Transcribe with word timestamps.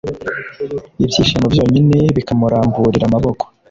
ibyishimo 1.01 1.45
byonyine 1.53 1.97
bikuramburira 2.15 3.05
amaboko 3.07 3.43